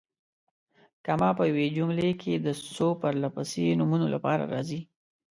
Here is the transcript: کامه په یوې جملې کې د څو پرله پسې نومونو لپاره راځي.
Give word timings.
کامه 1.05 1.29
په 1.37 1.43
یوې 1.49 1.65
جملې 1.75 2.09
کې 2.21 2.33
د 2.45 2.47
څو 2.75 2.87
پرله 3.01 3.29
پسې 3.35 3.63
نومونو 3.79 4.07
لپاره 4.15 4.43
راځي. 4.53 4.79